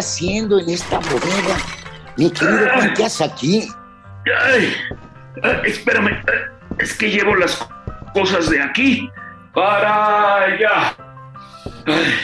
Haciendo 0.00 0.58
en 0.58 0.70
esta 0.70 0.98
bodega? 0.98 1.56
Mi 2.16 2.30
querido 2.30 2.68
Juan, 2.74 2.94
¿qué 2.94 3.04
haces 3.04 3.20
aquí? 3.20 3.68
Ay, 4.44 4.74
ay, 5.42 5.60
espérame, 5.64 6.22
es 6.78 6.94
que 6.96 7.10
llevo 7.10 7.36
las 7.36 7.66
cosas 8.12 8.50
de 8.50 8.60
aquí 8.60 9.10
para 9.54 10.44
allá. 10.44 10.96
Ay, 11.86 12.14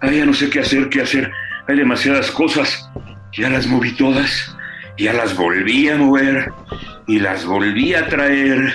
ay, 0.00 0.18
ya 0.18 0.26
no 0.26 0.34
sé 0.34 0.50
qué 0.50 0.60
hacer, 0.60 0.88
qué 0.90 1.02
hacer. 1.02 1.30
Hay 1.68 1.76
demasiadas 1.76 2.30
cosas. 2.30 2.90
Ya 3.32 3.48
las 3.48 3.66
moví 3.66 3.92
todas. 3.92 4.54
Ya 4.98 5.12
las 5.12 5.36
volví 5.36 5.88
a 5.88 5.96
mover. 5.96 6.52
Y 7.06 7.18
las 7.18 7.44
volví 7.44 7.94
a 7.94 8.06
traer. 8.08 8.72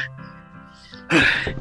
Ay, 1.10 1.56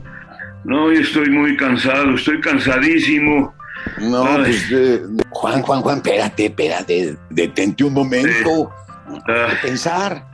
no, 0.65 0.91
yo 0.91 1.01
estoy 1.01 1.29
muy 1.29 1.57
cansado, 1.57 2.15
estoy 2.15 2.41
cansadísimo. 2.41 3.55
No, 3.99 4.25
pues, 4.37 4.71
eh, 4.73 5.03
Juan, 5.45 5.61
Juan, 5.61 5.83
Juan, 5.83 5.97
espérate, 5.99 6.47
espérate, 6.47 7.19
detente 7.29 7.85
un 7.85 7.93
momento. 7.93 8.73
De 9.27 9.57
pensar. 9.61 10.27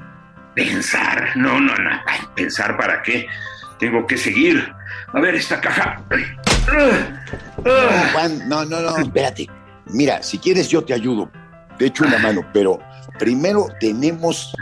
pensar, 0.54 1.30
no, 1.34 1.58
no, 1.58 1.74
no. 1.74 1.90
Ay, 2.06 2.20
¿Pensar 2.36 2.76
para 2.76 3.02
qué? 3.02 3.26
Tengo 3.80 4.06
que 4.06 4.16
seguir. 4.16 4.72
A 5.12 5.18
ver, 5.18 5.34
esta 5.34 5.60
caja. 5.60 6.00
Ay, 6.10 6.22
ah, 6.68 7.10
No. 7.56 8.12
Juan, 8.12 8.48
no, 8.48 8.64
no, 8.64 8.80
no, 8.82 8.98
espérate. 8.98 9.48
Mira, 9.86 10.22
si 10.22 10.38
quieres 10.38 10.68
yo 10.68 10.84
te 10.84 10.94
ayudo, 10.94 11.28
te 11.76 11.86
echo 11.86 12.04
una 12.04 12.18
mano, 12.18 12.42
pero 12.52 12.78
primero 13.18 13.66
tenemos 13.80 14.54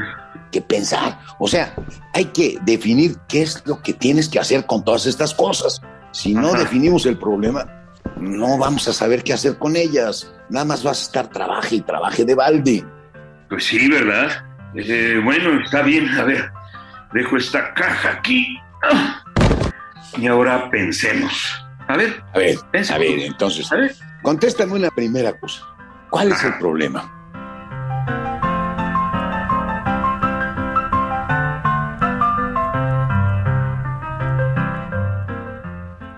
que 0.51 0.63
pensar. 0.63 1.19
O 1.39 1.47
sea, 1.47 1.75
hay 2.15 2.25
que 2.25 2.59
definir 2.63 3.19
qué 3.29 3.43
es 3.43 3.63
lo 3.67 3.83
que 3.83 3.93
tienes 3.93 4.31
que 4.31 4.39
hacer 4.39 4.65
con 4.65 4.83
todas 4.83 5.05
estas 5.05 5.35
cosas. 5.35 5.83
Si 6.11 6.33
no 6.33 6.49
Ajá. 6.49 6.61
definimos 6.61 7.05
el 7.05 7.19
problema, 7.19 7.67
no 8.21 8.59
vamos 8.59 8.89
a 8.89 8.93
saber 8.93 9.23
qué 9.23 9.33
hacer 9.33 9.59
con 9.59 9.77
ellas. 9.77 10.33
Nada 10.51 10.65
más 10.65 10.83
vas 10.83 11.01
a 11.01 11.03
estar 11.03 11.29
trabaje 11.29 11.77
y 11.77 11.81
trabaje 11.81 12.25
de 12.25 12.35
balde. 12.35 12.85
Pues 13.49 13.65
sí, 13.65 13.89
¿verdad? 13.89 14.45
Eh, 14.75 15.21
bueno, 15.25 15.61
está 15.65 15.83
bien. 15.83 16.09
A 16.19 16.25
ver, 16.25 16.51
dejo 17.13 17.37
esta 17.37 17.73
caja 17.75 18.11
aquí. 18.19 18.59
Ah. 18.83 19.23
Y 20.17 20.27
ahora 20.27 20.71
pensemos. 20.71 21.33
A 21.87 21.97
ver, 21.97 22.23
A 22.35 22.39
ver, 22.39 22.57
Pensa. 22.71 22.97
a 22.97 22.99
ver, 22.99 23.19
entonces, 23.21 23.71
a 23.73 23.77
ver. 23.77 23.95
contéstame 24.23 24.75
una 24.75 24.91
primera 24.91 25.33
cosa. 25.39 25.63
¿Cuál 26.11 26.33
es 26.33 26.45
el 26.45 26.59
problema? 26.59 27.15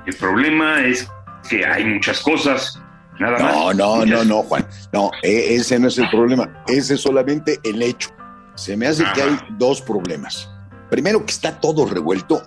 El 0.07 0.17
problema 0.17 0.81
es 0.85 1.09
que 1.49 1.65
hay 1.65 1.85
muchas 1.85 2.21
cosas. 2.21 2.81
Nada 3.19 3.39
más. 3.39 3.53
No, 3.55 3.73
no, 3.75 3.97
no, 3.97 4.07
Muchas- 4.07 4.27
no, 4.27 4.43
Juan. 4.43 4.67
No, 4.93 5.11
e- 5.23 5.55
ese 5.57 5.79
no 5.79 5.89
es 5.89 5.99
el 5.99 6.09
problema. 6.09 6.49
Ese 6.67 6.95
es 6.95 7.03
solamente 7.03 7.59
el 7.65 7.83
hecho. 7.83 8.11
Se 8.55 8.77
me 8.77 8.87
hace 8.87 9.05
que 9.15 9.23
hay 9.23 9.39
dos 9.51 9.81
problemas. 9.83 10.51
Primero, 10.91 11.25
que 11.25 11.33
está 11.33 11.61
todo 11.61 11.87
revuelto. 11.87 12.43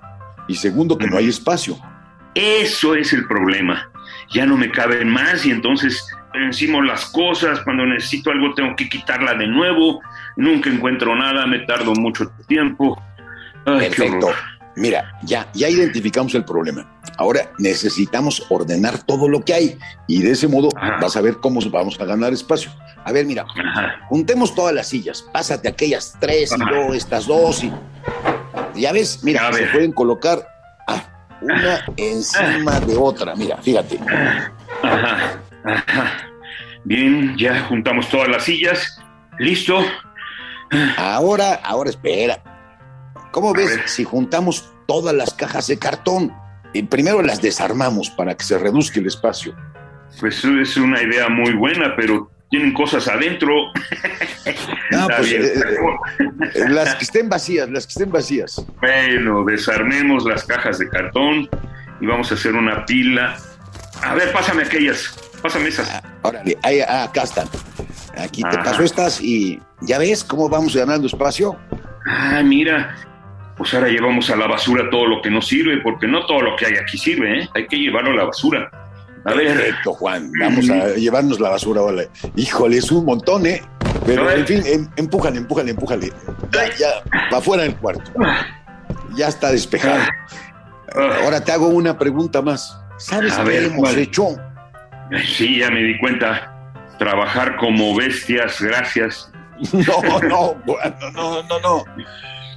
Y 0.48 0.56
segundo, 0.56 0.98
que 0.98 1.08
no 1.08 1.18
hay 1.18 1.30
espacio. 1.30 1.78
Eso 2.36 2.96
es 2.96 3.14
el 3.14 3.28
problema. 3.28 3.90
Ya 4.32 4.46
no 4.46 4.58
me 4.58 4.72
caben 4.72 5.10
más 5.10 5.46
y 5.46 5.52
entonces 5.52 6.06
encimo 6.34 6.82
las 6.82 7.06
cosas. 7.06 7.60
Cuando 7.62 7.86
necesito 7.86 8.32
algo 8.32 8.54
tengo 8.56 8.76
que 8.76 8.90
quitarla 8.90 9.36
de 9.36 9.48
nuevo. 9.48 10.02
Nunca 10.36 10.70
encuentro 10.70 11.16
nada, 11.16 11.46
me 11.48 11.60
tardo 11.60 11.94
mucho 11.94 12.30
tiempo. 12.48 13.02
Ay, 13.66 13.80
Perfecto. 13.90 14.28
Mira, 14.76 15.20
ya, 15.24 15.48
ya 15.54 15.70
identificamos 15.70 16.34
el 16.36 16.46
problema. 16.46 16.90
Ahora 17.18 17.52
necesitamos 17.60 18.46
ordenar 18.50 18.98
todo 19.04 19.28
lo 19.30 19.44
que 19.44 19.54
hay. 19.54 19.78
Y 20.08 20.22
de 20.22 20.32
ese 20.32 20.48
modo 20.48 20.70
Ajá. 20.76 20.98
vas 21.02 21.16
a 21.16 21.22
ver 21.22 21.38
cómo 21.38 21.60
vamos 21.70 22.00
a 22.00 22.06
ganar 22.06 22.34
espacio. 22.34 22.72
A 23.06 23.12
ver, 23.12 23.26
mira, 23.26 23.44
Ajá. 23.44 24.00
juntemos 24.10 24.56
todas 24.56 24.74
las 24.74 24.88
sillas. 24.88 25.22
Pásate 25.32 25.68
aquellas 25.68 26.16
tres 26.20 26.52
y 26.52 26.60
luego 26.60 26.94
estas 26.94 27.28
dos. 27.28 27.64
Y 27.64 27.72
ya 28.76 28.92
ves, 28.92 29.24
mira, 29.24 29.52
se 29.54 29.68
pueden 29.68 29.92
colocar 29.92 30.48
ah, 30.88 31.04
una 31.42 31.86
encima 31.98 32.80
de 32.80 32.98
otra. 32.98 33.36
Mira, 33.36 33.58
fíjate. 33.58 34.00
Ajá, 34.82 35.40
ajá. 35.66 36.12
Bien, 36.84 37.38
ya 37.38 37.62
juntamos 37.66 38.10
todas 38.10 38.28
las 38.28 38.44
sillas. 38.44 39.00
¿Listo? 39.40 39.80
Ahora, 40.98 41.56
ahora 41.64 41.90
espera. 41.90 42.42
¿Cómo 43.34 43.52
ves 43.52 43.82
si 43.88 44.04
juntamos 44.04 44.72
todas 44.88 45.14
las 45.16 45.34
cajas 45.34 45.66
de 45.66 45.80
cartón? 45.80 46.32
Y 46.72 46.84
primero 46.84 47.24
las 47.24 47.42
desarmamos 47.42 48.12
para 48.12 48.38
que 48.38 48.44
se 48.44 48.60
reduzca 48.60 49.00
el 49.00 49.08
espacio. 49.08 49.56
Pues 50.20 50.46
es 50.46 50.78
una 50.78 51.02
idea 51.02 51.28
muy 51.30 51.54
buena, 51.54 51.96
pero 51.96 52.30
tienen 52.52 52.76
cosas 52.76 53.08
adentro. 53.08 53.52
No, 54.92 55.08
pues, 55.08 55.30
bien. 55.32 55.44
eh, 55.44 55.50
eh, 56.54 56.70
las 56.70 56.94
que 56.94 57.06
estén 57.06 57.28
vacías, 57.28 57.68
las 57.72 57.88
que 57.88 57.94
estén 57.94 58.12
vacías. 58.12 58.64
Bueno, 58.80 59.44
desarmemos 59.44 60.26
las 60.26 60.44
cajas 60.44 60.78
de 60.78 60.88
cartón 60.88 61.50
y 62.00 62.06
vamos 62.06 62.32
a 62.32 62.36
hacer 62.36 62.54
una 62.54 62.86
pila. 62.86 63.36
A 64.04 64.14
ver, 64.14 64.32
pásame 64.32 64.62
aquellas. 64.62 65.16
Pásame 65.42 65.70
esas. 65.70 65.90
Ah, 65.90 66.04
órale, 66.22 66.56
ahí, 66.62 66.82
ah, 66.82 67.06
acá 67.06 67.24
están. 67.24 67.48
Aquí 68.16 68.44
te 68.44 68.50
Ajá. 68.50 68.64
paso 68.64 68.84
estas 68.84 69.20
y 69.20 69.60
ya 69.82 69.98
ves 69.98 70.24
cómo 70.24 70.48
vamos 70.48 70.76
ganando 70.76 71.08
espacio. 71.08 71.58
Ah, 72.06 72.44
mira. 72.44 72.96
Pues 73.58 73.74
ahora 73.74 73.88
llevamos 73.88 74.30
a 74.30 74.36
la 74.36 74.48
basura 74.48 74.90
todo 74.90 75.06
lo 75.08 75.22
que 75.22 75.30
no 75.30 75.42
sirve, 75.42 75.78
porque 75.78 76.08
no 76.08 76.26
todo 76.26 76.42
lo 76.42 76.56
que 76.56 76.66
hay 76.66 76.74
aquí 76.76 76.98
sirve, 76.98 77.42
¿eh? 77.42 77.50
Hay 77.56 77.68
que 77.68 77.78
llevarlo 77.78 78.12
a 78.12 78.16
la 78.16 78.24
basura. 78.26 78.70
A 79.26 79.34
ver. 79.34 79.56
Perfecto, 79.56 79.94
Juan. 79.94 80.32
Vamos 80.40 80.70
a 80.70 80.88
llevarnos 80.96 81.40
la 81.40 81.50
basura 81.50 81.82
ahora. 81.82 82.04
Híjole, 82.36 82.78
es 82.78 82.92
un 82.92 83.06
montón, 83.06 83.46
¿eh? 83.46 83.62
Pero 84.06 84.30
en 84.32 84.46
fin, 84.46 84.62
em- 84.66 84.90
empújale, 84.98 85.38
empújale, 85.38 85.72
empújale. 85.72 86.12
Ya, 86.52 86.66
ya, 86.78 87.04
para 87.30 87.38
afuera 87.38 87.64
del 87.64 87.76
cuarto. 87.78 88.12
Ya 89.16 89.28
está 89.28 89.52
despejado. 89.52 90.02
Ah, 90.96 91.20
Ahora 91.24 91.44
te 91.44 91.52
hago 91.52 91.68
una 91.68 91.98
pregunta 91.98 92.42
más. 92.42 92.78
¿Sabes 92.98 93.34
A 93.38 93.44
qué 93.44 93.50
ver, 93.50 93.64
hemos 93.66 93.96
hecho? 93.96 94.28
Sí, 95.26 95.60
ya 95.60 95.70
me 95.70 95.82
di 95.84 95.98
cuenta. 96.00 96.50
Trabajar 97.00 97.56
como 97.58 97.96
bestias, 97.96 98.60
gracias. 98.62 99.30
No, 99.72 100.20
no, 100.28 100.56
Juan, 100.66 100.96
no, 101.00 101.12
no, 101.12 101.44
no, 101.44 101.60
no. 101.60 101.84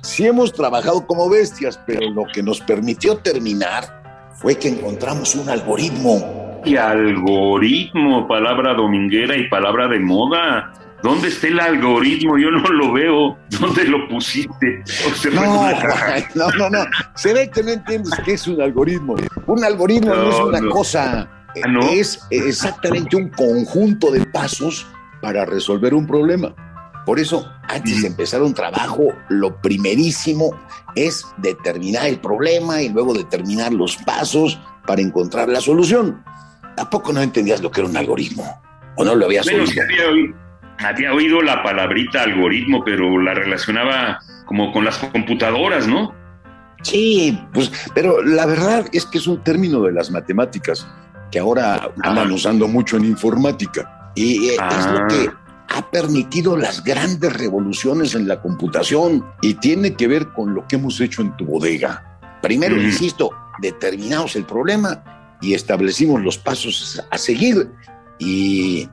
Sí 0.07 0.25
hemos 0.25 0.53
trabajado 0.53 1.05
como 1.05 1.29
bestias, 1.29 1.81
pero 1.85 2.09
lo 2.11 2.23
que 2.33 2.41
nos 2.41 2.61
permitió 2.61 3.17
terminar 3.19 4.31
fue 4.37 4.55
que 4.57 4.69
encontramos 4.69 5.35
un 5.35 5.49
algoritmo. 5.51 6.61
Y 6.65 6.77
algoritmo, 6.77 8.29
palabra 8.29 8.75
dominguera 8.75 9.37
y 9.37 9.49
palabra 9.49 9.89
de 9.89 9.99
moda. 9.99 10.73
¿Dónde 11.03 11.27
está 11.29 11.49
el 11.49 11.59
algoritmo? 11.59 12.39
Yo 12.39 12.51
no 12.53 12.63
lo 12.69 12.93
veo. 12.93 13.37
¿Dónde 13.61 13.85
lo 13.85 14.09
pusiste? 14.09 14.83
¿O 15.07 15.15
se 15.15 15.31
fue 15.33 15.45
en 15.45 15.53
No, 16.37 16.49
no, 16.51 16.71
no, 16.71 16.71
no. 16.71 16.85
Se 17.17 17.35
ve 17.35 17.51
que 17.51 17.65
no 17.65 17.71
entiendes 17.73 18.13
qué 18.25 18.35
es 18.35 18.47
un 18.47 18.61
algoritmo. 18.63 19.17
Un 19.47 19.65
algoritmo 19.65 20.15
no, 20.15 20.23
No, 20.23 20.31
es 20.31 20.39
una 20.41 20.61
no. 20.61 20.71
cosa, 20.71 21.29
Ah, 21.65 21.69
¿no? 21.69 21.81
es 21.89 22.21
exactamente 22.31 23.17
un 23.17 23.31
conjunto 23.31 24.11
de 24.13 24.25
pasos 24.27 24.87
para 25.21 25.45
resolver 25.47 25.95
un 25.95 26.07
problema. 26.07 26.55
Por 27.05 27.19
eso, 27.19 27.51
antes 27.69 28.03
de 28.03 28.09
empezar 28.09 28.43
un 28.43 28.55
trabajo, 28.55 29.13
lo 29.29 29.61
primerísimo 29.61 30.51
es 30.95 31.27
determinar 31.39 32.07
el 32.07 32.19
problema 32.21 32.81
y 32.83 32.89
luego 32.89 33.13
determinar 33.15 33.73
los 33.73 33.97
pasos 33.99 34.59
para 34.87 35.03
encontrar 35.03 35.49
la 35.49 35.61
solución. 35.61 36.23
¿A 36.79 36.89
poco 36.91 37.13
no 37.13 37.21
entendías 37.23 37.61
lo 37.61 37.71
que 37.71 37.81
era 37.81 37.91
un 37.91 37.97
algoritmo? 37.97 38.45
¿O 38.97 39.05
no 39.05 39.15
lo 39.15 39.27
habías 39.27 39.47
Bueno, 39.47 39.65
oído? 39.65 39.83
había, 39.83 40.89
había 40.89 41.13
oído 41.13 41.43
la 41.43 41.63
palabrita 41.63 42.23
algoritmo, 42.23 42.83
pero 42.85 43.21
la 43.21 43.35
relacionaba 43.35 44.19
como 44.47 44.73
con 44.73 44.85
las 44.85 44.99
computadoras, 44.99 45.87
¿no? 45.87 46.15
Sí, 46.83 47.39
pues, 47.53 47.73
pero 47.95 48.23
la 48.23 48.47
verdad 48.47 48.87
es 48.93 49.05
que 49.07 49.19
es 49.19 49.27
un 49.27 49.43
término 49.43 49.83
de 49.83 49.93
las 49.93 50.11
matemáticas 50.11 50.87
que 51.31 51.39
ahora 51.39 51.91
andan 52.03 52.31
usando 52.31 52.69
mucho 52.69 52.97
en 52.97 53.07
informática. 53.07 54.13
Y 54.15 54.51
eh, 54.51 54.53
es 54.55 54.59
Ah. 54.61 54.95
lo 55.01 55.07
que 55.09 55.31
ha 55.69 55.91
permitido 55.91 56.57
las 56.57 56.83
grandes 56.85 57.33
revoluciones 57.33 58.15
en 58.15 58.29
la 58.29 58.41
computación 58.41 59.25
y 59.43 59.55
tiene 59.55 59.95
que 59.95 60.07
ver 60.09 60.29
con 60.33 60.55
lo 60.55 60.67
que 60.67 60.77
hemos 60.77 61.01
hecho 61.01 61.23
en 61.23 61.37
tu 61.37 61.45
bodega. 61.45 62.19
Primero, 62.43 62.77
Mm. 62.77 62.81
insisto, 62.87 63.31
determinamos 63.61 64.37
el 64.37 64.45
problema 64.45 65.03
y 65.41 65.55
establecimos 65.55 66.23
los 66.23 66.39
pasos 66.39 67.03
a 67.11 67.19
seguir. 67.19 67.71
Y 68.19 68.89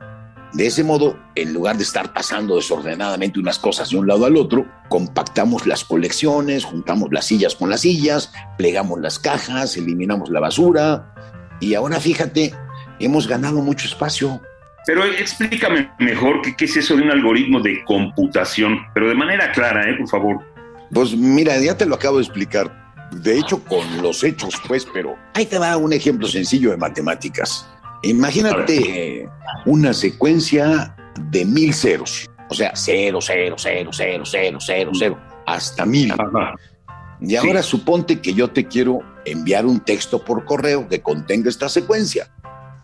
De 0.56 0.68
ese 0.68 0.84
modo, 0.84 1.18
en 1.34 1.52
lugar 1.52 1.78
de 1.78 1.84
estar 1.84 2.14
pasando 2.14 2.58
desordenadamente 2.58 3.40
unas 3.40 3.58
cosas 3.58 3.90
de 3.90 3.98
un 3.98 4.06
lado 4.08 4.28
al 4.28 4.38
otro, 4.38 4.68
compactamos 4.88 5.66
las 5.66 5.84
colecciones, 5.84 6.64
juntamos 6.64 7.10
las 7.12 7.26
sillas 7.26 7.56
con 7.56 7.72
las 7.72 7.82
sillas, 7.82 8.32
plegamos 8.56 9.02
las 9.02 9.18
cajas, 9.18 9.76
eliminamos 9.78 10.30
la 10.30 10.40
basura 10.40 11.12
y 11.60 11.74
ahora 11.74 12.00
fíjate, 12.00 12.54
hemos 13.00 13.28
ganado 13.28 13.64
mucho 13.64 13.88
espacio. 13.88 14.42
Pero 14.86 15.06
explícame 15.06 15.90
mejor 16.00 16.42
qué, 16.42 16.66
es 16.66 16.78
eso 16.78 16.96
de 16.96 17.04
un 17.04 17.12
algoritmo 17.12 17.60
de 17.62 17.84
computación, 17.86 18.80
pero 18.94 19.08
de 19.08 19.16
manera 19.16 19.52
clara, 19.52 19.90
¿eh? 19.90 19.96
por 19.98 20.10
favor. 20.10 20.44
Pues 20.92 21.16
mira, 21.16 21.58
ya 21.58 21.78
te 21.78 21.86
lo 21.86 21.96
acabo 21.96 22.18
de 22.18 22.24
explicar. 22.24 22.84
De 23.12 23.38
hecho, 23.38 23.64
con 23.64 24.02
los 24.02 24.24
hechos, 24.24 24.56
pues, 24.68 24.86
pero 24.92 25.16
ahí 25.36 25.46
te 25.46 25.58
va 25.58 25.78
un 25.78 25.94
ejemplo 25.94 26.28
sencillo 26.28 26.72
de 26.72 26.78
matemáticas. 26.78 27.68
Imagínate 28.02 29.30
una 29.66 29.94
secuencia 29.94 30.96
de 31.32 31.46
mil 31.46 31.74
ceros, 31.74 32.30
o 32.50 32.54
sea, 32.54 32.72
cero, 32.76 33.20
cero, 33.22 33.56
cero, 33.58 33.92
cero, 33.94 34.24
cero, 34.26 34.60
cero, 34.60 34.92
cero, 34.94 35.20
hasta 35.46 35.86
mil. 35.86 36.14
Y 37.22 37.36
ahora 37.38 37.64
suponte 37.64 38.20
que 38.20 38.34
yo 38.34 38.50
te 38.50 38.68
quiero 38.68 39.00
enviar 39.26 39.66
un 39.66 39.80
texto 39.80 40.24
por 40.26 40.44
correo 40.44 40.88
que 40.90 41.02
contenga 41.02 41.50
esta 41.50 41.70
secuencia. 41.70 42.30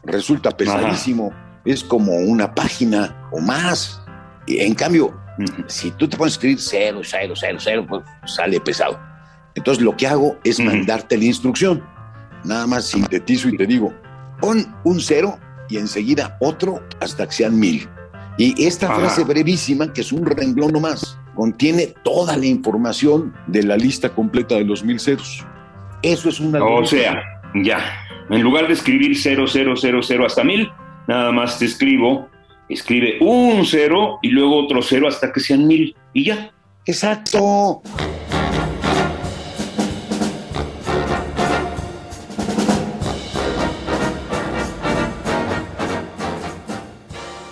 Resulta 0.03 0.51
pesadísimo, 0.51 1.33
es 1.65 1.83
como 1.83 2.13
una 2.15 2.53
página 2.53 3.29
o 3.31 3.39
más. 3.39 4.01
Y 4.47 4.59
en 4.59 4.73
cambio, 4.73 5.19
si 5.67 5.91
tú 5.91 6.07
te 6.07 6.17
pones 6.17 6.33
a 6.33 6.35
escribir 6.35 6.59
cero, 6.59 7.01
cero, 7.03 7.33
cero, 7.35 7.57
cero, 7.59 7.85
pues 7.87 8.03
sale 8.25 8.59
pesado. 8.59 8.99
Entonces 9.55 9.83
lo 9.83 9.95
que 9.95 10.07
hago 10.07 10.37
es 10.43 10.59
mandarte 10.59 11.17
la 11.17 11.25
instrucción. 11.25 11.83
Nada 12.43 12.67
más 12.67 12.85
sintetizo 12.85 13.49
y 13.49 13.57
te 13.57 13.65
digo, 13.65 13.93
pon 14.39 14.73
un 14.83 14.99
cero 14.99 15.37
y 15.69 15.77
enseguida 15.77 16.37
otro 16.39 16.83
hasta 17.01 17.25
que 17.25 17.33
sean 17.33 17.59
mil. 17.59 17.87
Y 18.37 18.65
esta 18.65 18.93
frase 18.95 19.25
brevísima, 19.25 19.91
que 19.91 19.99
es 19.99 20.13
un 20.13 20.25
renglón 20.25 20.71
nomás, 20.71 21.19
contiene 21.35 21.93
toda 22.03 22.37
la 22.37 22.45
información 22.45 23.35
de 23.47 23.63
la 23.63 23.75
lista 23.75 24.09
completa 24.09 24.55
de 24.55 24.63
los 24.63 24.83
mil 24.83 24.99
ceros. 24.99 25.45
Eso 26.01 26.29
es 26.29 26.39
una... 26.39 26.63
O 26.63 26.85
sea, 26.85 27.21
ya, 27.55 27.79
en 28.29 28.41
lugar 28.41 28.67
de 28.67 28.73
escribir 28.73 29.17
0000 29.17 30.25
hasta 30.25 30.43
mil, 30.43 30.71
nada 31.09 31.31
más 31.31 31.57
te 31.57 31.65
escribo, 31.65 32.29
escribe 32.69 33.17
un 33.19 33.65
cero 33.65 34.19
y 34.21 34.29
luego 34.29 34.63
otro 34.63 34.83
cero 34.83 35.07
hasta 35.07 35.31
que 35.31 35.39
sean 35.39 35.65
mil 35.65 35.95
y 36.13 36.25
ya. 36.25 36.53
Exacto. 36.85 37.81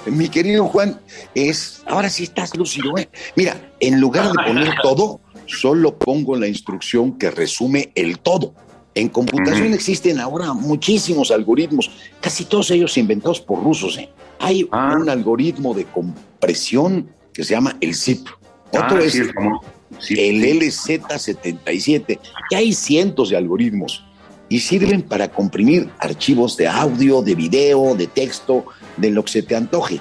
mi 0.05 0.29
querido 0.29 0.65
Juan, 0.67 0.99
es, 1.35 1.83
ahora 1.85 2.09
sí 2.09 2.23
estás 2.23 2.55
lúcido, 2.55 2.97
¿eh? 2.97 3.09
Mira, 3.35 3.71
en 3.79 3.99
lugar 3.99 4.31
de 4.31 4.43
poner 4.47 4.73
todo, 4.81 5.19
solo 5.45 5.97
pongo 5.97 6.35
la 6.35 6.47
instrucción 6.47 7.19
que 7.19 7.29
resume 7.29 7.91
el 7.93 8.17
todo. 8.19 8.55
En 8.97 9.09
computación 9.09 9.75
existen 9.75 10.19
ahora 10.19 10.53
muchísimos 10.53 11.29
algoritmos, 11.29 11.91
casi 12.19 12.45
todos 12.45 12.71
ellos 12.71 12.97
inventados 12.97 13.39
por 13.39 13.63
rusos. 13.63 13.95
¿eh? 13.99 14.09
Hay 14.39 14.67
ah. 14.71 14.97
un 14.99 15.07
algoritmo 15.07 15.75
de 15.75 15.85
compresión 15.85 17.07
que 17.31 17.43
se 17.43 17.53
llama 17.53 17.77
el 17.79 17.93
ZIP. 17.93 18.27
Otro 18.71 18.97
ah, 18.97 19.03
es 19.03 19.13
el 19.13 20.41
LZ77. 20.41 22.19
Y 22.49 22.55
hay 22.55 22.73
cientos 22.73 23.29
de 23.29 23.37
algoritmos 23.37 24.03
y 24.49 24.61
sirven 24.61 25.03
para 25.03 25.29
comprimir 25.29 25.91
archivos 25.99 26.57
de 26.57 26.67
audio, 26.67 27.21
de 27.21 27.35
video, 27.35 27.93
de 27.93 28.07
texto, 28.07 28.65
de 28.97 29.11
lo 29.11 29.23
que 29.23 29.31
se 29.31 29.43
te 29.43 29.55
antoje. 29.55 29.99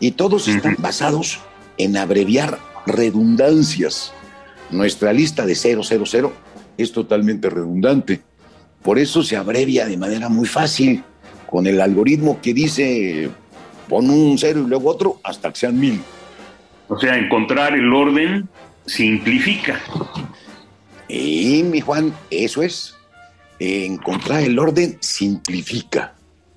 Y 0.00 0.10
todos 0.10 0.48
están 0.48 0.74
basados 0.80 1.38
en 1.78 1.96
abreviar 1.96 2.58
redundancias. 2.84 4.12
Nuestra 4.72 5.12
lista 5.12 5.46
de 5.46 5.54
000 5.54 5.84
es 6.76 6.92
totalmente 6.92 7.50
redundante. 7.50 8.22
Por 8.82 8.98
eso 8.98 9.22
se 9.22 9.36
abrevia 9.36 9.86
de 9.86 9.96
manera 9.96 10.28
muy 10.28 10.46
fácil 10.46 11.02
con 11.46 11.66
el 11.66 11.80
algoritmo 11.80 12.40
que 12.40 12.52
dice 12.52 13.30
pon 13.88 14.10
un 14.10 14.36
cero 14.38 14.62
y 14.64 14.68
luego 14.68 14.90
otro 14.90 15.20
hasta 15.22 15.50
que 15.52 15.60
sean 15.60 15.78
mil. 15.78 16.00
O 16.88 16.98
sea, 16.98 17.16
encontrar 17.16 17.74
el 17.74 17.92
orden 17.92 18.48
simplifica. 18.86 19.80
Y 21.08 21.62
mi 21.62 21.80
Juan, 21.80 22.14
eso 22.30 22.62
es. 22.62 22.94
Encontrar 23.58 24.42
el 24.42 24.58
orden 24.58 24.98
simplifica. 25.00 26.14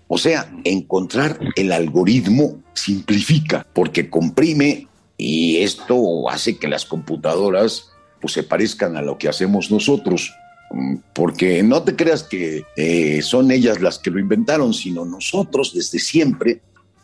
O 0.07 0.17
sea, 0.17 0.49
encontrar 0.63 1.39
el 1.55 1.71
algoritmo 1.71 2.61
simplifica, 2.73 3.65
porque 3.73 4.09
comprime 4.09 4.87
y 5.17 5.57
esto 5.57 6.29
hace 6.29 6.57
que 6.57 6.67
las 6.67 6.85
computadoras 6.85 7.91
pues, 8.21 8.33
se 8.33 8.43
parezcan 8.43 8.97
a 8.97 9.01
lo 9.01 9.17
que 9.17 9.29
hacemos 9.29 9.71
nosotros. 9.71 10.33
Mm, 10.71 10.95
porque 11.13 11.63
no 11.63 11.83
te 11.83 11.95
creas 11.95 12.23
que 12.23 12.65
eh, 12.75 13.21
son 13.21 13.51
ellas 13.51 13.81
las 13.81 13.99
que 13.99 14.11
lo 14.11 14.19
inventaron, 14.19 14.73
sino 14.73 15.05
nosotros 15.05 15.73
desde 15.73 15.99
siempre, 15.99 16.61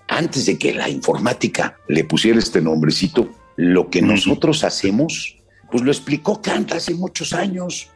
antes 0.08 0.46
de 0.46 0.58
que 0.58 0.74
la 0.74 0.90
informática 0.90 1.78
le 1.88 2.04
pusiera 2.04 2.40
este 2.40 2.62
nombrecito, 2.62 3.30
lo 3.56 3.90
que 3.90 4.02
nosotros 4.02 4.64
hacemos, 4.64 5.38
pues 5.72 5.84
lo 5.84 5.92
explicó 5.92 6.42
Kant 6.42 6.74
hace 6.74 6.94
muchos 6.94 7.34
años. 7.34 7.90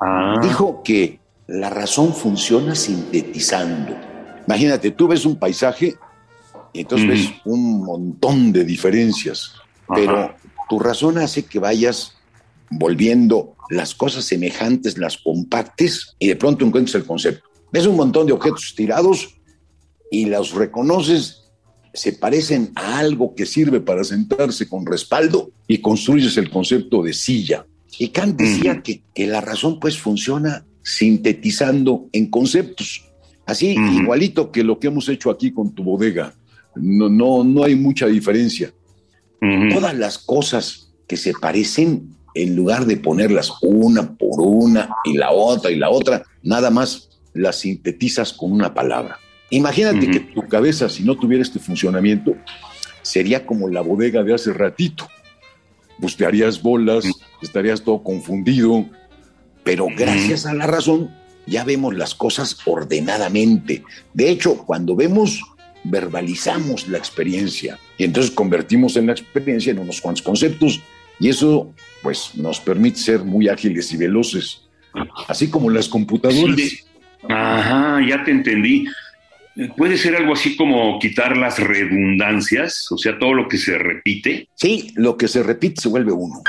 Ah. 0.00 0.40
Dijo 0.42 0.82
que 0.82 1.20
la 1.46 1.70
razón 1.70 2.14
funciona 2.14 2.74
sintetizando. 2.74 3.96
Imagínate, 4.46 4.90
tú 4.90 5.08
ves 5.08 5.24
un 5.24 5.36
paisaje 5.36 5.96
y 6.72 6.80
entonces 6.80 7.08
ves 7.08 7.32
un 7.44 7.84
montón 7.84 8.52
de 8.52 8.64
diferencias, 8.64 9.54
pero 9.86 10.34
tu 10.68 10.78
razón 10.78 11.18
hace 11.18 11.44
que 11.44 11.58
vayas 11.58 12.16
volviendo 12.78 13.56
las 13.70 13.94
cosas 13.94 14.24
semejantes, 14.24 14.98
las 14.98 15.18
compactes, 15.18 16.14
y 16.18 16.28
de 16.28 16.36
pronto 16.36 16.64
encuentras 16.64 16.94
el 16.96 17.04
concepto. 17.04 17.48
Ves 17.72 17.86
un 17.86 17.96
montón 17.96 18.26
de 18.26 18.32
objetos 18.32 18.74
tirados 18.76 19.36
y 20.10 20.26
los 20.26 20.52
reconoces, 20.52 21.44
se 21.94 22.12
parecen 22.12 22.72
a 22.74 22.98
algo 22.98 23.34
que 23.34 23.46
sirve 23.46 23.80
para 23.80 24.04
sentarse 24.04 24.68
con 24.68 24.86
respaldo 24.86 25.50
y 25.66 25.78
construyes 25.78 26.36
el 26.36 26.50
concepto 26.50 27.02
de 27.02 27.12
silla. 27.12 27.66
Y 27.98 28.08
Kant 28.08 28.38
decía 28.38 28.82
que, 28.82 29.02
que 29.14 29.26
la 29.26 29.40
razón 29.40 29.78
pues 29.78 29.98
funciona 29.98 30.64
sintetizando 30.82 32.08
en 32.12 32.30
conceptos. 32.30 33.12
Así, 33.46 33.76
igualito 34.00 34.50
que 34.50 34.64
lo 34.64 34.78
que 34.78 34.86
hemos 34.86 35.08
hecho 35.08 35.30
aquí 35.30 35.52
con 35.52 35.74
tu 35.74 35.82
bodega. 35.82 36.34
No, 36.74 37.08
no, 37.08 37.44
no 37.44 37.64
hay 37.64 37.74
mucha 37.74 38.06
diferencia. 38.06 38.72
Todas 39.72 39.96
las 39.98 40.18
cosas 40.18 40.92
que 41.08 41.16
se 41.16 41.32
parecen, 41.32 42.14
en 42.34 42.56
lugar 42.56 42.86
de 42.86 42.96
ponerlas 42.96 43.52
una 43.62 44.14
por 44.16 44.40
una 44.40 44.90
y 45.04 45.16
la 45.16 45.30
otra 45.30 45.70
y 45.70 45.76
la 45.76 45.90
otra, 45.90 46.22
nada 46.42 46.70
más 46.70 47.10
las 47.34 47.60
sintetizas 47.60 48.32
con 48.32 48.52
una 48.52 48.74
palabra. 48.74 49.18
Imagínate 49.50 50.10
que 50.10 50.20
tu 50.20 50.48
cabeza, 50.48 50.88
si 50.88 51.04
no 51.04 51.14
tuviera 51.16 51.42
este 51.42 51.58
funcionamiento, 51.58 52.34
sería 53.02 53.44
como 53.44 53.68
la 53.68 53.82
bodega 53.82 54.22
de 54.22 54.34
hace 54.34 54.52
ratito. 54.52 55.06
Pues 56.00 56.16
te 56.16 56.24
harías 56.24 56.62
bolas, 56.62 57.04
estarías 57.42 57.82
todo 57.82 58.02
confundido, 58.02 58.86
pero 59.62 59.86
gracias 59.94 60.46
a 60.46 60.54
la 60.54 60.66
razón 60.66 61.10
ya 61.46 61.64
vemos 61.64 61.94
las 61.94 62.14
cosas 62.14 62.56
ordenadamente. 62.64 63.82
De 64.14 64.30
hecho, 64.30 64.56
cuando 64.56 64.96
vemos, 64.96 65.42
verbalizamos 65.84 66.88
la 66.88 66.98
experiencia 66.98 67.78
y 67.98 68.04
entonces 68.04 68.30
convertimos 68.32 68.96
en 68.96 69.06
la 69.06 69.12
experiencia 69.12 69.72
en 69.72 69.80
unos 69.80 70.00
cuantos 70.00 70.22
conceptos 70.22 70.80
y 71.22 71.28
eso 71.28 71.72
pues 72.02 72.34
nos 72.34 72.58
permite 72.58 72.98
ser 72.98 73.20
muy 73.22 73.48
ágiles 73.48 73.92
y 73.92 73.96
veloces, 73.96 74.62
así 75.28 75.48
como 75.48 75.70
las 75.70 75.88
computadoras. 75.88 76.58
Ajá, 77.28 78.00
ya 78.04 78.24
te 78.24 78.32
entendí. 78.32 78.86
¿Puede 79.76 79.96
ser 79.96 80.16
algo 80.16 80.32
así 80.32 80.56
como 80.56 80.98
quitar 80.98 81.36
las 81.36 81.60
redundancias? 81.60 82.90
O 82.90 82.98
sea, 82.98 83.20
todo 83.20 83.34
lo 83.34 83.46
que 83.46 83.56
se 83.56 83.78
repite. 83.78 84.48
Sí, 84.56 84.90
lo 84.96 85.16
que 85.16 85.28
se 85.28 85.44
repite 85.44 85.82
se 85.82 85.88
vuelve 85.88 86.10
uno. 86.10 86.42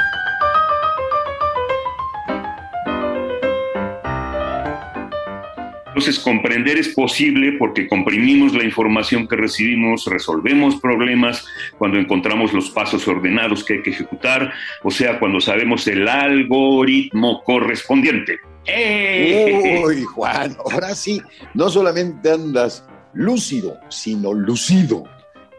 Entonces, 5.94 6.18
comprender 6.18 6.80
es 6.80 6.90
posible 6.90 7.52
porque 7.60 7.88
comprimimos 7.88 8.56
la 8.56 8.64
información 8.64 9.28
que 9.28 9.36
recibimos, 9.36 10.06
resolvemos 10.06 10.78
problemas 10.78 11.46
cuando 11.78 12.00
encontramos 12.00 12.52
los 12.52 12.72
pasos 12.72 13.08
ordenados 13.08 13.64
que 13.64 13.74
hay 13.74 13.84
que 13.84 13.92
ejecutar, 13.92 14.52
o 14.82 14.90
sea, 14.90 15.20
cuando 15.20 15.40
sabemos 15.40 15.88
el 15.88 16.08
algoritmo 16.08 17.44
correspondiente. 17.44 18.40
¡Eh! 18.66 19.84
Uy, 19.86 20.02
Juan, 20.02 20.58
ahora 20.66 20.96
sí, 20.96 21.22
no 21.54 21.70
solamente 21.70 22.32
andas 22.32 22.88
lúcido, 23.14 23.78
sino 23.90 24.34
lucido. 24.34 25.04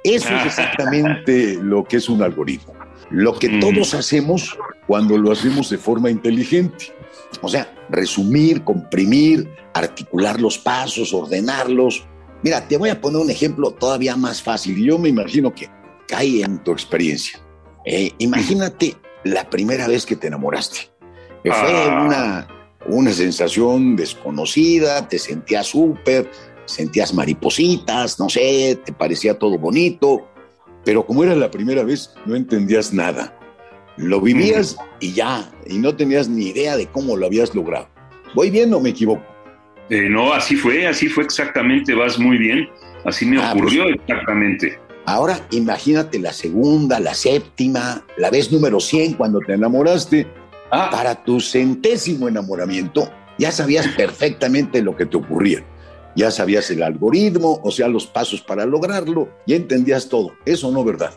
Eso 0.02 0.34
es 0.34 0.46
exactamente 0.46 1.56
lo 1.62 1.84
que 1.84 1.98
es 1.98 2.08
un 2.08 2.22
algoritmo. 2.22 2.74
Lo 3.10 3.38
que 3.38 3.60
todos 3.60 3.94
hacemos 3.94 4.58
cuando 4.88 5.16
lo 5.16 5.30
hacemos 5.30 5.70
de 5.70 5.78
forma 5.78 6.10
inteligente. 6.10 6.92
O 7.42 7.48
sea, 7.48 7.72
resumir, 7.88 8.64
comprimir, 8.64 9.48
articular 9.72 10.40
los 10.40 10.58
pasos, 10.58 11.12
ordenarlos. 11.12 12.06
Mira, 12.42 12.66
te 12.66 12.76
voy 12.76 12.90
a 12.90 13.00
poner 13.00 13.20
un 13.20 13.30
ejemplo 13.30 13.70
todavía 13.72 14.16
más 14.16 14.42
fácil. 14.42 14.76
Yo 14.84 14.98
me 14.98 15.08
imagino 15.08 15.54
que 15.54 15.68
cae 16.08 16.42
en 16.42 16.62
tu 16.62 16.72
experiencia. 16.72 17.40
Eh, 17.84 18.12
imagínate 18.18 18.96
la 19.24 19.48
primera 19.48 19.88
vez 19.88 20.06
que 20.06 20.16
te 20.16 20.28
enamoraste. 20.28 20.90
Fue 21.42 21.52
ah. 21.52 22.02
una, 22.04 22.48
una 22.86 23.12
sensación 23.12 23.96
desconocida, 23.96 25.08
te 25.08 25.18
sentías 25.18 25.66
súper, 25.66 26.30
sentías 26.66 27.12
maripositas, 27.12 28.18
no 28.18 28.28
sé, 28.28 28.80
te 28.84 28.92
parecía 28.92 29.38
todo 29.38 29.58
bonito, 29.58 30.26
pero 30.84 31.06
como 31.06 31.24
era 31.24 31.34
la 31.34 31.50
primera 31.50 31.82
vez, 31.82 32.14
no 32.26 32.36
entendías 32.36 32.92
nada. 32.92 33.38
Lo 33.96 34.20
vivías 34.20 34.76
y 35.00 35.12
ya, 35.12 35.50
y 35.66 35.78
no 35.78 35.94
tenías 35.94 36.28
ni 36.28 36.46
idea 36.48 36.76
de 36.76 36.86
cómo 36.86 37.16
lo 37.16 37.26
habías 37.26 37.54
logrado. 37.54 37.88
¿Voy 38.34 38.50
bien 38.50 38.72
o 38.74 38.80
me 38.80 38.90
equivoco? 38.90 39.22
Eh, 39.90 40.08
no, 40.08 40.32
así 40.32 40.56
fue, 40.56 40.86
así 40.86 41.08
fue 41.08 41.24
exactamente, 41.24 41.94
vas 41.94 42.18
muy 42.18 42.38
bien, 42.38 42.68
así 43.04 43.26
me 43.26 43.38
ah, 43.38 43.50
pues 43.52 43.62
ocurrió 43.62 43.88
exactamente. 43.88 44.78
Ahora 45.06 45.38
imagínate 45.50 46.18
la 46.18 46.32
segunda, 46.32 46.98
la 46.98 47.14
séptima, 47.14 48.04
la 48.16 48.30
vez 48.30 48.50
número 48.50 48.80
100 48.80 49.14
cuando 49.14 49.40
te 49.40 49.52
enamoraste. 49.52 50.26
Ah. 50.70 50.88
Para 50.90 51.22
tu 51.22 51.40
centésimo 51.40 52.26
enamoramiento 52.26 53.08
ya 53.38 53.52
sabías 53.52 53.88
perfectamente 53.88 54.82
lo 54.82 54.96
que 54.96 55.06
te 55.06 55.16
ocurría. 55.16 55.64
Ya 56.16 56.30
sabías 56.30 56.70
el 56.70 56.82
algoritmo, 56.82 57.60
o 57.62 57.70
sea, 57.70 57.88
los 57.88 58.06
pasos 58.06 58.40
para 58.40 58.64
lograrlo, 58.64 59.28
ya 59.46 59.56
entendías 59.56 60.08
todo. 60.08 60.32
Eso 60.46 60.70
no, 60.70 60.84
¿verdad? 60.84 61.12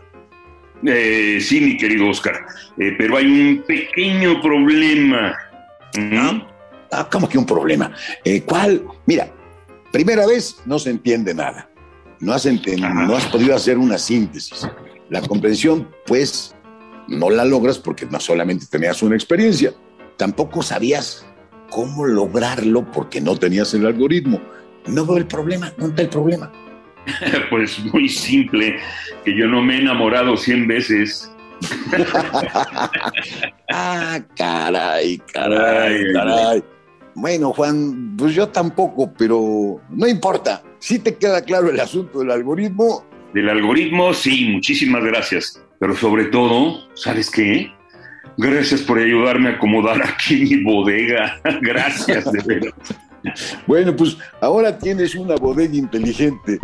Eh, 0.85 1.39
sí, 1.41 1.59
mi 1.59 1.77
querido 1.77 2.09
Oscar, 2.09 2.45
eh, 2.77 2.93
pero 2.97 3.17
hay 3.17 3.25
un 3.25 3.63
pequeño 3.65 4.41
problema. 4.41 5.35
¿Mm? 5.97 6.41
Ah, 6.91 7.07
¿Cómo 7.11 7.27
que 7.27 7.37
un 7.37 7.45
problema? 7.45 7.93
Eh, 8.23 8.41
¿Cuál? 8.43 8.83
Mira, 9.05 9.31
primera 9.91 10.25
vez 10.27 10.57
no 10.65 10.77
se 10.79 10.91
entiende 10.91 11.33
nada. 11.33 11.69
No 12.19 12.33
has, 12.33 12.45
no 12.45 13.15
has 13.15 13.25
podido 13.25 13.55
hacer 13.55 13.77
una 13.77 13.97
síntesis. 13.97 14.67
La 15.09 15.21
comprensión, 15.21 15.87
pues, 16.05 16.55
no 17.07 17.29
la 17.29 17.45
logras 17.45 17.77
porque 17.77 18.05
no 18.05 18.19
solamente 18.19 18.65
tenías 18.65 19.01
una 19.03 19.15
experiencia, 19.15 19.73
tampoco 20.17 20.61
sabías 20.61 21.25
cómo 21.69 22.05
lograrlo 22.05 22.89
porque 22.91 23.21
no 23.21 23.35
tenías 23.37 23.73
el 23.73 23.85
algoritmo. 23.85 24.41
No 24.87 25.05
veo 25.05 25.17
el 25.17 25.27
problema, 25.27 25.73
no 25.77 25.87
está 25.87 26.01
el 26.03 26.09
problema. 26.09 26.51
pues 27.49 27.79
muy 27.85 28.09
simple, 28.09 28.77
que 29.23 29.35
yo 29.35 29.47
no 29.47 29.61
me 29.61 29.75
he 29.75 29.81
enamorado 29.81 30.37
cien 30.37 30.67
veces. 30.67 31.31
ah, 33.71 34.19
caray, 34.35 35.17
caray, 35.33 36.13
caray. 36.13 36.63
Bueno, 37.15 37.51
Juan, 37.51 38.15
pues 38.15 38.35
yo 38.35 38.49
tampoco, 38.49 39.11
pero 39.17 39.81
no 39.89 40.07
importa. 40.07 40.61
Si 40.77 40.99
te 40.99 41.15
queda 41.15 41.41
claro 41.41 41.69
el 41.69 41.79
asunto 41.79 42.19
del 42.19 42.29
algoritmo. 42.29 43.03
Del 43.33 43.49
algoritmo, 43.49 44.13
sí, 44.13 44.49
muchísimas 44.49 45.03
gracias. 45.03 45.59
Pero 45.79 45.95
sobre 45.95 46.25
todo, 46.25 46.87
¿sabes 46.95 47.31
qué? 47.31 47.71
Gracias 48.37 48.81
por 48.81 48.99
ayudarme 48.99 49.49
a 49.49 49.53
acomodar 49.53 49.99
aquí 50.03 50.35
mi 50.35 50.63
bodega. 50.63 51.39
Gracias, 51.61 52.31
de 52.31 52.41
verdad. 52.45 52.73
Bueno, 53.65 53.95
pues 53.95 54.15
ahora 54.41 54.77
tienes 54.77 55.15
una 55.15 55.35
bodega 55.35 55.75
inteligente. 55.75 56.59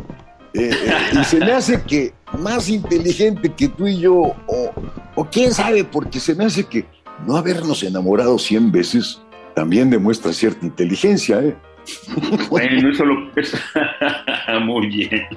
Eh, 0.53 0.69
eh, 0.72 0.93
y 1.19 1.24
se 1.24 1.39
me 1.39 1.51
hace 1.51 1.81
que 1.81 2.13
más 2.39 2.69
inteligente 2.69 3.51
que 3.53 3.67
tú 3.69 3.88
y 3.88 4.00
yo, 4.00 4.13
o, 4.48 4.72
o 5.15 5.25
quién 5.25 5.53
sabe, 5.53 5.83
porque 5.83 6.19
se 6.19 6.36
me 6.36 6.45
hace 6.45 6.63
que 6.65 6.86
no 7.25 7.38
habernos 7.38 7.81
enamorado 7.83 8.38
cien 8.38 8.72
veces 8.72 9.22
también 9.55 9.89
demuestra 9.89 10.33
cierta 10.33 10.65
inteligencia, 10.65 11.39
¿eh? 11.41 11.55
Bueno, 12.50 12.89
eso 12.89 13.05
lo... 13.05 13.15
Muy 14.62 14.88
bien. 14.88 15.27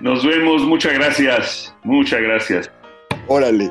Nos 0.00 0.24
vemos, 0.24 0.62
muchas 0.62 0.94
gracias, 0.94 1.74
muchas 1.84 2.20
gracias. 2.20 2.70
Órale. 3.28 3.70